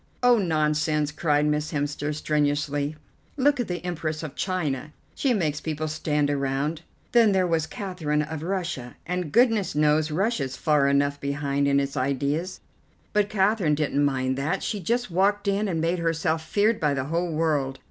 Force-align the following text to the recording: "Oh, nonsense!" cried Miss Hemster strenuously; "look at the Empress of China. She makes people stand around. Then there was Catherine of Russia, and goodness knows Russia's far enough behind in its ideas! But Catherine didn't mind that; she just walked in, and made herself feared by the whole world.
"Oh, 0.23 0.39
nonsense!" 0.39 1.11
cried 1.11 1.45
Miss 1.45 1.71
Hemster 1.71 2.11
strenuously; 2.11 2.95
"look 3.37 3.59
at 3.59 3.67
the 3.67 3.85
Empress 3.85 4.23
of 4.23 4.33
China. 4.33 4.93
She 5.13 5.31
makes 5.31 5.61
people 5.61 5.87
stand 5.87 6.31
around. 6.31 6.81
Then 7.11 7.33
there 7.33 7.45
was 7.45 7.67
Catherine 7.67 8.23
of 8.23 8.41
Russia, 8.41 8.95
and 9.05 9.31
goodness 9.31 9.75
knows 9.75 10.09
Russia's 10.09 10.57
far 10.57 10.87
enough 10.87 11.19
behind 11.21 11.67
in 11.67 11.79
its 11.79 11.95
ideas! 11.95 12.61
But 13.13 13.29
Catherine 13.29 13.75
didn't 13.75 14.03
mind 14.03 14.39
that; 14.39 14.63
she 14.63 14.79
just 14.79 15.11
walked 15.11 15.47
in, 15.47 15.67
and 15.67 15.79
made 15.79 15.99
herself 15.99 16.43
feared 16.43 16.79
by 16.79 16.95
the 16.95 17.03
whole 17.05 17.31
world. 17.31 17.77